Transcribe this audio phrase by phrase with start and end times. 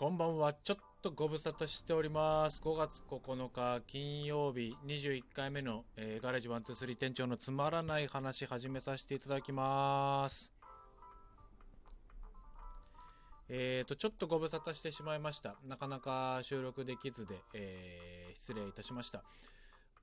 [0.00, 0.54] こんばんは。
[0.54, 2.62] ちょっとご無沙汰しております。
[2.64, 10.54] 5月9日金曜日21回目の、えーガレージ123店長のつまらない話始めさせていただきます。
[13.50, 15.56] えーと、ちょっとご無沙汰してしまいました。
[15.68, 19.22] なかなか収録できずで、えー失礼いたしました。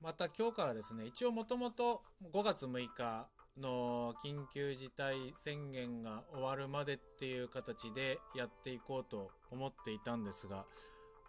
[0.00, 3.26] また今日からですね、一応もともと5月6日
[3.60, 10.64] の緊急事態宣言が終わるまでっていう形でやっていこうと思っていたんですが、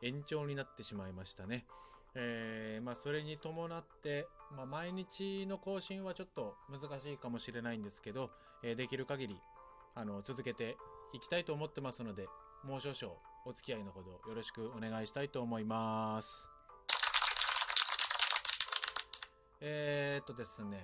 [0.02, 1.65] 延長になってしまいましたね。
[2.15, 8.30] えーまあそれに伴って、まあ毎日の更新はちょっと難しいかもしれないんですけど、
[8.63, 9.38] えーできる限り、
[9.95, 10.77] あの、続けて
[11.13, 12.27] いきたいと思ってますので、
[12.63, 16.49] もう少々お付き合いのほどよろしくお願いしたいと思います。
[19.61, 20.77] えー、っとですね、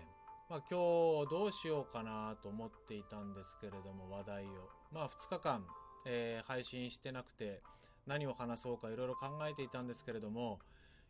[0.48, 4.48] まあ今日どうしようかなと思っていたんですけれども話題を。
[4.91, 5.66] まあ2日間、
[6.05, 7.62] えー配信してなくて
[8.05, 10.60] 何を話そうかいろいろ考えていたんですけれども、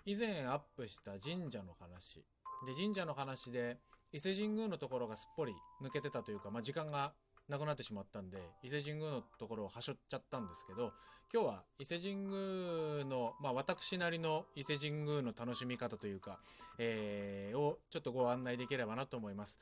[0.05, 2.23] 以前アップした神社の話。
[2.65, 3.77] で、神社の話で
[4.13, 7.11] 伊勢神宮のところがすっぽり抜けてたというか、まあ時間が
[7.47, 10.93] なくなってしまったんで、伊勢神宮のところをはしょっちゃったんですけど、
[11.31, 16.39] 今日は伊勢神宮の、まあ私なりの伊勢神宮の楽しみ方というか、
[16.79, 19.59] えーをちょっとご案内できればなと思います。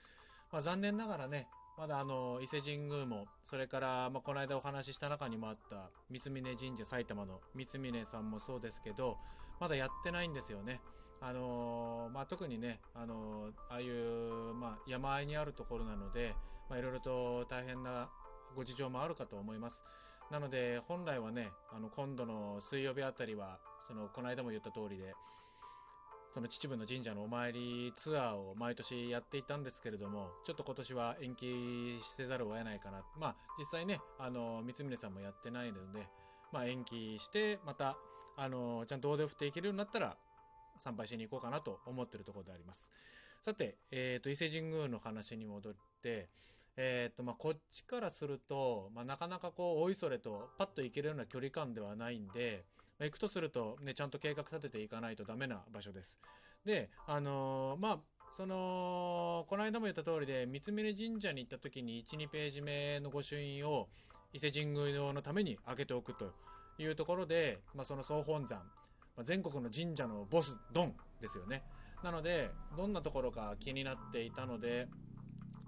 [0.51, 9.17] まあ残念ながらね、まだあの、伊勢神宮も、それから、まあこの間お話しした中にもあった三峯神社埼玉の三峯さんもそうですけど、
[9.59, 10.79] まだやってないんですよね。
[11.19, 16.33] あのーまあ特にね、あのーああいう、まあ山あいにあるところなので、
[16.69, 18.09] まあいろいろと大変な
[18.56, 19.83] ご事情もあるかと思います。
[20.31, 25.14] なので、本来はね、あの、今度の水曜日あたりは、その、この間も言った通りで、
[26.34, 33.03] その秩父の神社のお参りツアーを毎年やっていたんですけれども、ちょっと今年は延期せざるを得ないかな。
[33.19, 36.08] まあ、実際ね、あの、三峰さんもやってないので、
[36.52, 37.95] まあ、延期して、また、
[38.36, 40.18] あの、ちゃんと大手を振っていけるようになったら、
[40.79, 42.90] 参拝しに行こうかなと思ってるところであります。
[43.44, 45.73] さて、えっ、と、伊勢神宮の話に戻っ、
[46.75, 52.66] えっ、と、まあ、こっちからすると、まあ、なかなかこう、おいそれと、パッと行けるような距離感ではないんで、
[53.00, 56.19] まあ行くとすると、ね、ちゃんと計画立てていかないとダメな場所です。
[56.66, 58.00] で、あのーまあ、
[58.31, 63.88] その、この間も言った通りで、三峯神社に行った時に1、2ページ目の御朱印を
[64.34, 66.34] 伊勢神宮のために開けておくと
[66.80, 68.59] いうところで、まあ、その総本山、
[69.16, 71.62] まあ全国の神社のボス、ドンですよね。
[72.03, 74.88] なので、どんなところか気になっていたので、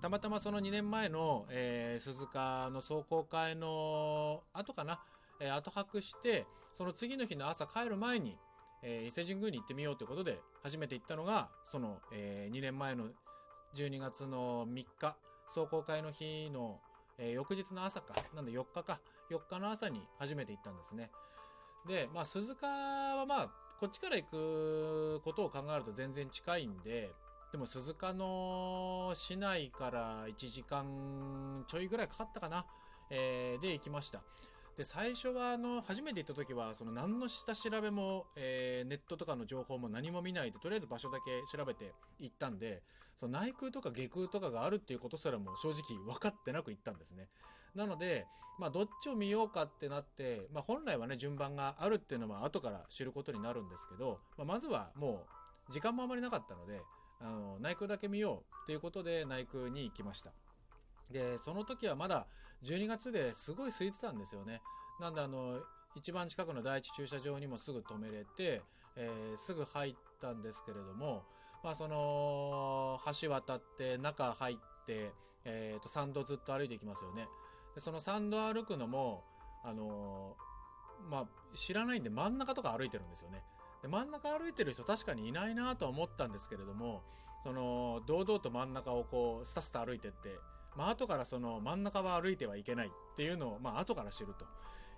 [0.02, 5.00] たまたまその2年前の、えー鈴鹿の壮行会の後かな、
[5.40, 8.38] えー後泊して、その次の日の朝帰る前に、
[8.84, 13.06] えー伊勢神宮に行ってみようということで、初めて行ったのが、その、え2年前の
[13.74, 15.16] 12月の3日、
[15.48, 16.80] 壮行会の日の、
[17.18, 19.00] えー翌日の朝か、なんで4日か、
[19.32, 21.10] 4日の朝に初めて行ったんですね。
[21.88, 27.12] で、まあ、鈴鹿はまあ、こっちから行くことを考えると全然近いんで、
[27.56, 32.66] でも鈴鹿の市内から1時間ちょいぐらいかかったかな、
[33.10, 34.20] えーで行きました。
[34.76, 42.84] で、最初はあの、初めて行った時は、その何の下調べも、えーネットとかの情報も何も見ないで、とりあえず場所だけ調べて行ったんで、
[43.16, 47.30] その内空とか下空とかがあるっていうことすらも正直分かってなく行ったんですね。
[47.74, 48.26] なので、
[48.60, 55.26] まあ、どっちを見ようかってなって、まあ、本来はね、順番があるっていうのは後から知ることになるんですけど、まあ、まずはも
[55.70, 56.82] う、時間もあまりなかったので、
[57.22, 60.32] あの、内空だけ見ようっていうことで内空に行きました。
[61.12, 62.28] で、その時はまだ
[62.64, 64.62] 12月ですごい空いてたんですよね。
[65.00, 65.60] なんであの、
[65.96, 68.62] 一番近くの第一駐車場にもすぐ止めれて、
[68.98, 71.24] えーすぐ入ったんですけれども、
[71.64, 75.12] まあその、橋渡って中入って、
[75.46, 77.28] えっ、と、参道ずっと歩いていきますよね。
[77.76, 79.24] でその参道歩くのも、
[79.64, 83.44] あのーまあ、知らないんで真ん中とか歩いてるんですよね。
[83.86, 87.04] で真ん中歩いてる人確かにいないなとは思ったんですけれども、
[87.44, 90.30] その、堂々と真ん中をこう、スタスタ歩いてって、
[90.76, 94.46] まあ、後からその真ん中は歩いてはいけないっていうのを、まあ、後から知ると。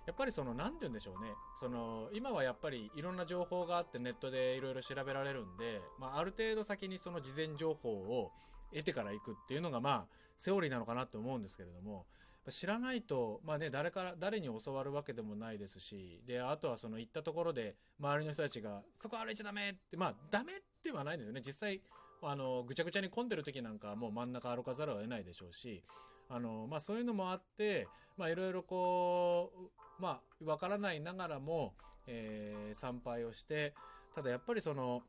[0.06, 1.34] やっぱりその、なんて言うんでしょうね。
[1.54, 8.32] その、今はやっぱりいろんな情報があってネットでいろいろ調べられるんで、まあ、ある程度先にその事前情報を
[8.72, 10.06] 得てから行くっていうのが、まあ、
[10.38, 12.06] セオリーなのかなと思うんですけれども、
[12.50, 20.52] 知らないと、まあね、誰から、誰に教わるわけでもないですし、で、あとはその行ったところで、周りの人たちが、そこ歩いちゃダメって、まあ、ダメ
[20.82, 21.40] ではないんですよね。
[21.44, 21.80] 実際、
[22.22, 25.82] あの、ぐちゃぐちゃに混んでる時なんかもう真ん中歩かざるを得ないでしょうし、
[26.28, 27.86] あの、まあそういうのもあって、
[28.16, 29.52] まあいろいろこ
[29.98, 31.74] う、まあ、わからないながらも、
[32.06, 33.72] えー参拝をして、
[34.14, 35.02] ただやっぱりその、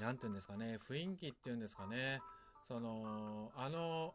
[0.00, 2.20] なんていうんですかね、雰囲気っていうんですかね、
[2.62, 4.12] その、あの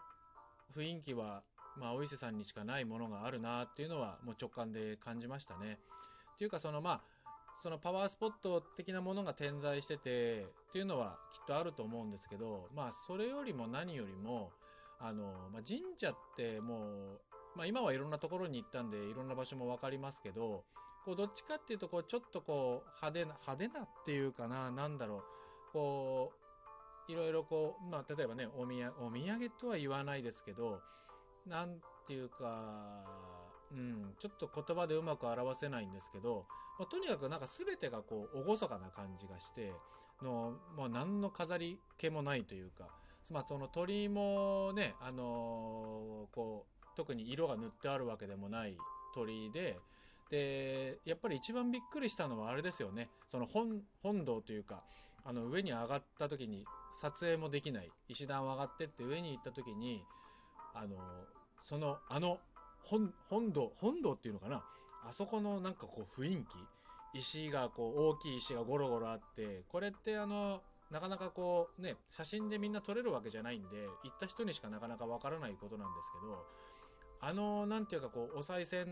[0.74, 1.44] 雰囲気は、
[1.78, 5.80] まあ、お伊勢さんにしかないものがあるなっていうのは、もう直感で感じましたね。
[6.34, 7.02] っていうかそのまあ
[7.56, 14.52] そのパワースポット的なものが点在しててっていうのはきっとあると思うんですけどまあそれよりも何よりも
[15.00, 15.24] あの、
[15.54, 17.20] まあ、神社ってもう、
[17.56, 20.64] まあ、今はいろんなところに行ったんでいろんな場所も分かりますけど
[21.06, 25.20] こうどっちかっていうとこうちょっとこう派手な派手なっていうかな何だろう
[25.72, 26.34] こ
[27.08, 30.82] ういろいろこうまあ例えばねお土産お土産とは言わないですけど
[31.48, 33.04] なんていうか
[33.72, 36.46] うん、ちょっと言葉でうまく表せないんですけど、
[36.78, 39.72] まあ、とにかくなんか全てがこう厳かな感じがして
[40.22, 42.88] の、まあ、何の飾り気もないというか、
[43.32, 48.78] まあ、その鳥もね、あのー、こう特に色が塗ってあるわけでもない
[49.16, 49.78] 鳥で
[50.30, 53.10] でやっぱり一番びっくりしたのはあれですよね。
[53.28, 54.84] その本本堂というか
[55.26, 57.92] あの上に上がった時に撮影もできない。
[58.08, 60.02] 石段を上がってって上に行った時に
[60.74, 60.98] あの
[61.60, 62.40] そのあの
[62.82, 64.64] 本本堂本堂っていうのかな？
[65.08, 66.58] あそこのなんかこう雰囲気。
[67.16, 76.44] 石がこう大きい石がゴロゴロあってこれってあのなかなかこうね写真でみんな撮れるわけじゃないんで行った人にしかなかなかわからないことなんですけど
[77.22, 78.88] あのなんていうかこうお賽銭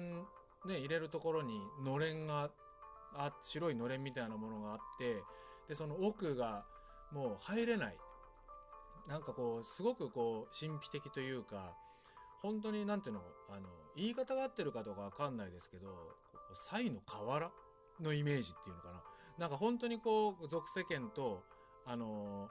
[0.67, 2.51] ね入れるところにのれんが
[3.15, 5.23] あ白いのれんみたいなものがあって
[5.67, 6.63] でその奥が
[7.11, 7.97] もう入れない。
[9.07, 11.75] なんかこうすごくこう神秘的というか
[12.41, 15.87] 本当になんていうのあの言い方が合ってるかどうかわかんないですけど、
[16.53, 17.51] サイの河原
[17.99, 19.03] のイメージっていうのかな。
[19.37, 21.43] なんか本当にこう、属世間と、
[21.85, 22.49] あの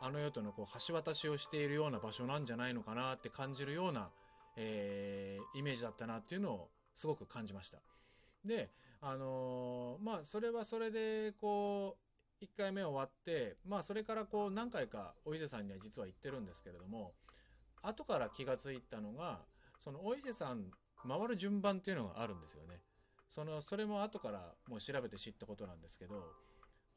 [0.00, 4.10] ー、あの世とのこう橋渡しをしているような場所なんじゃないのかなって感じるような、
[4.56, 7.78] えー、イメージだったなっていうのをすごく感じました。
[8.44, 8.70] で、
[9.00, 12.09] あのー、まあ、それはそれで、こう、
[12.42, 17.12] 1回目終わって、まあ、それからこう、何回かお伊勢さんには実は行ってるんですけれども、
[17.82, 19.40] 後から気がついたのが、
[19.78, 20.70] そのお伊勢さん
[21.06, 22.80] 回る順番っていうのがあるんですよね。
[23.28, 26.14] その、それも後からもう調べて知ったことなんですけど、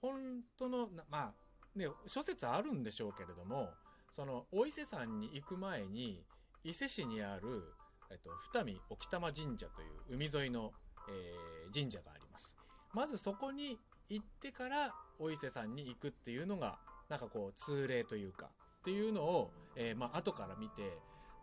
[0.01, 1.33] 本当の、まあ、
[1.75, 3.69] ね、諸説あるんでしょうけれども、
[4.11, 6.23] その、お伊勢さんに行く前に、
[6.63, 7.47] 伊勢市にある、
[8.11, 10.71] えっと、二見沖玉神社という海沿いの、
[11.09, 12.57] えー、神社があります。
[12.93, 16.77] まずそこに行ってからお伊勢さんに行くっていうのが、
[17.09, 20.81] なんかこう、通例というか、っていうのを、えー、まあ、後から見て、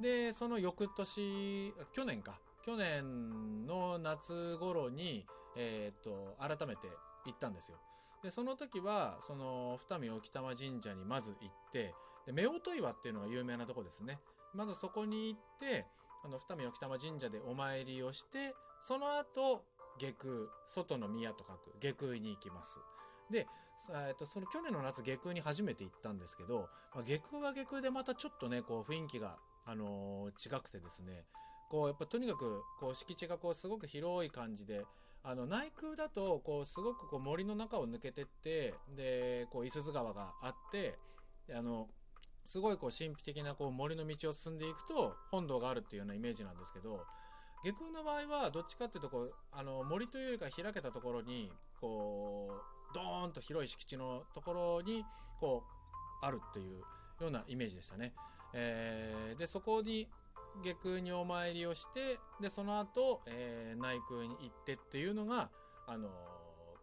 [0.01, 5.27] で、その翌年、去年か、去年の夏頃に、
[5.57, 6.89] えー、っと、改めて
[7.27, 7.79] 行ったんですよ。
[8.23, 11.95] で、その時は、その、二見沖玉神社にまず行って、
[12.27, 14.19] で、夫婦岩っていうのが有名なとこですね。
[14.55, 15.87] まずそこに行って、
[16.25, 19.65] あの、二見沖玉神社でお参りをして、その後、
[20.01, 22.81] 下空、外の宮と書く下空に行きます。
[23.31, 23.47] で、
[24.09, 29.37] えっと、その去年の夏下空に初めて行ったんですけど、まあ、下空は下空でまたちょっとね、こう雰囲気が
[29.67, 31.25] あのー、違くてですね、
[31.71, 34.85] こう、やっぱとにかく、こう、敷地がこう、すごく広い感じで、
[35.23, 40.99] あの、内空だと、こう、すごくこう、森の中を抜けてって、で、こう、伊豆川があって、
[41.55, 41.87] あの、
[42.45, 47.05] すごいこう、神秘的なこう、森の道を進んでいくと、本堂があるっていうようなイメージなんですけど、
[47.63, 55.05] 下空の場合は、どっちかっていうと、こう、あの、森というか開けたところに、こう、ドーンと広い敷地のところに、
[55.41, 55.63] こ
[56.23, 56.79] う、あるっていう
[57.21, 58.15] ようなイメージでしたね。
[58.55, 60.09] えー、で、そこに
[60.63, 65.51] 下空にお参りをして、で、その後、えー、内空に行ってっていうのが、
[65.87, 66.11] あのー、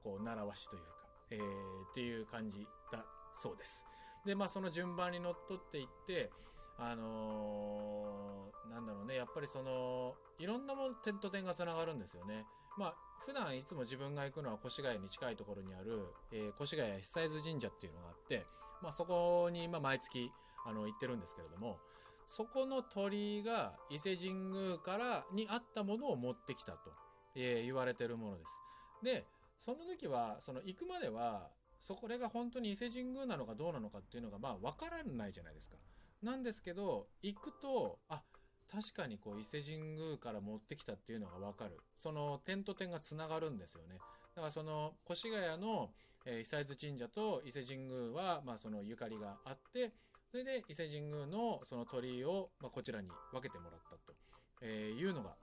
[0.03, 0.87] こう、習わしというか、
[1.31, 3.03] えー、っていう感じだ
[3.33, 3.85] そうです。
[4.25, 6.31] で、まあ、その順番にのっとっていって、
[6.77, 12.45] あのー、なんだろうね、やっぱりその、いろんなもの、点と点が繋がるんですよね。
[12.77, 18.45] まあ、普段いつも自分が行くのは越谷に近いところにある、えー、越谷久伊豆神社っていうのがあって、
[18.83, 20.31] まあ、そこに、まあ、毎月、
[20.65, 21.79] あの、言ってるんですけれども、
[22.27, 26.91] そこの鳥居が伊勢神宮からにあったものを持ってきたと、
[27.35, 28.61] えー、言われてるものです。
[29.01, 29.25] で、
[29.57, 35.77] その時は、その行くまでは、そこれが本当に伊勢神宮なのかどうなのかっていうのが、まあ、わからないじゃないですか。
[36.21, 38.21] なんですけど、行くと、あ、
[38.71, 41.79] 確かにこう伊勢神宮から持ってきたっていうのがわかる。
[41.95, 43.95] その点と点が繋がるんですよね。
[44.35, 45.89] だからその越谷の、
[46.25, 49.89] えー、久伊豆神社と伊勢神宮は、まあそのゆかりがあって、
[50.29, 54.13] それで伊勢神宮のその鳥居を、まあ、こちらに分けてもらったと、
[54.61, 55.35] えいうのが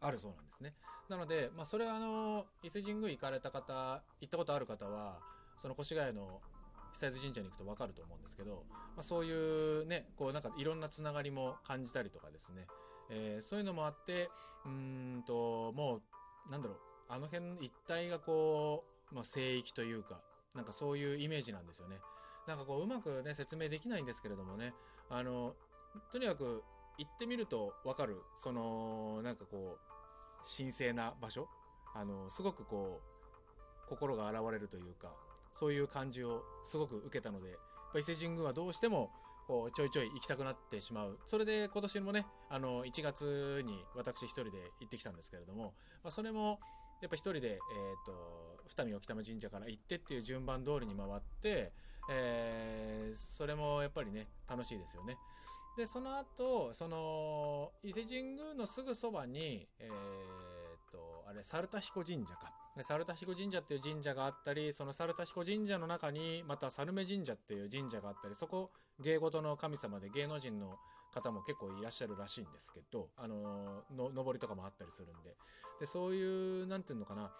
[0.00, 0.72] あるそうなんですね。
[1.08, 5.20] なので、まあ、それはあの、伊勢神宮行かれた方、行ったことある方は、
[5.56, 6.40] その越谷の
[6.92, 12.66] 久伊豆神社に行くとわかると思うんですけど、まあ、そういうね、こうなんかいろんなつながりも感じたりとかですね、
[13.10, 14.28] えー、そういうのもあって、
[14.66, 16.00] うんと、も
[16.48, 20.20] う、なんだろう、あの辺一帯がこう、まあ、聖域というか、
[20.54, 21.96] なんかそういうイメージなんですよね。
[22.46, 24.74] なんかこう、うまくね、説明できないんですけれどもね、
[25.10, 25.54] あの、
[26.10, 26.62] とにかく
[26.98, 31.48] 行ってみるとわかる、その、なんかこう、神聖な場所
[31.94, 33.00] あの、すごくこ
[33.86, 35.14] う、心が洗われるというか、
[35.52, 37.56] そういう感じをすごく受けたので、
[37.98, 39.10] 伊勢神宮はどうしても、
[39.46, 41.18] こう、ちょいちょい行きたくなってしまう。
[41.26, 46.60] それで今年もね、あの、1月に私一人で行ってきたんですけれども、まあ、それも、
[47.02, 51.72] やっぱ一人で、えっ、ー、と、二見沖玉神社から行ってっていう順番通りに回って、
[52.10, 55.16] えー、それもやっぱりね、楽しいですよね。
[55.76, 62.52] で、その後、その、伊勢神宮のすぐそばに、えー、と、あれ、猿田彦神社か。
[62.80, 70.78] 猿田彦神社っていう神社があったり、その猿田彦神社の中に、また猿目神社っていう神社があったり、そこ、芸事の神様で芸能人の
[71.12, 75.36] 方も結構いらっしゃるらしいんですけど、あのの、登りとかもあったりするんで。
[75.80, 77.30] で、そういう、なんていうのかな、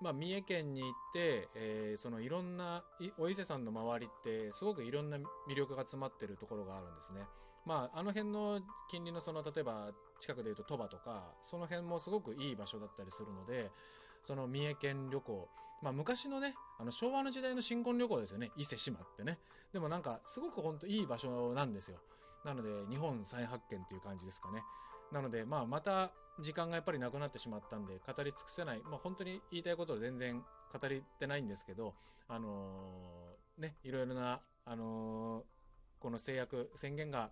[0.00, 2.84] まあ、三重県に行って、えー、そのいろんな、
[3.18, 5.16] お伊勢さんの周りって、すごくいろんな
[5.48, 7.22] 魅力が詰まってるところがあるんですね。
[7.64, 8.60] まあ、あの辺の
[8.90, 13.70] 近隣のその、例えば近くで言うと鳥羽とか、その辺もすごくいい場所だったりするので、
[14.22, 15.48] その三重県旅行、
[15.82, 19.38] まあ昔のね、あの昭和の時代の新婚旅行ですよね、伊勢島ってね。
[19.72, 21.98] でもなんか、すごくほんといい場所なんですよ。
[22.44, 24.62] なので、日本再発見っていう感じですかね。
[25.12, 30.42] なので、まあ、また時間がやっぱりなくなってしまったんで、語り尽くせない、まあ、本当に言いたいことを全然
[30.72, 31.94] 語りてないんですけど、
[32.28, 35.44] あのー、ね、いろいろな、あのー、
[35.98, 37.30] この制約、宣言が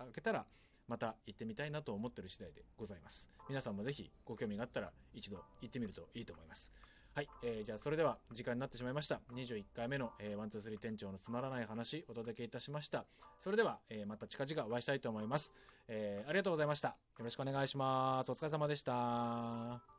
[0.00, 0.46] 明けたら、
[0.88, 3.30] また行ってみたいなと思ってる次第でございます。
[3.48, 6.72] 皆さんもぜひご興味があったら一度行ってみるといいと思います。
[7.14, 9.20] はい、えー、じゃあそれでは時間になってしまいました。
[9.34, 13.04] 21回目の、えー、ワンツースリー店長のつまらない話お届けいたしました。
[13.38, 15.52] それでは、えー、また近々お会いしたいと思います。
[15.86, 16.88] えー、ありがとうございました。
[16.88, 18.32] よろしくお願いします。
[18.32, 19.93] お疲れ様でした。